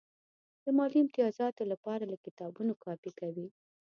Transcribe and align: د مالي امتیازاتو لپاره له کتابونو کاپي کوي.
د 0.63 0.65
مالي 0.77 0.97
امتیازاتو 1.03 1.63
لپاره 1.71 2.03
له 2.11 2.17
کتابونو 2.25 2.73
کاپي 2.83 3.11
کوي. 3.19 3.47